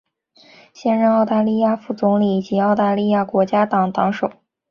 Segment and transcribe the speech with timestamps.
[0.73, 4.31] 现任澳大利亚副总理及澳大利亚国家党党首。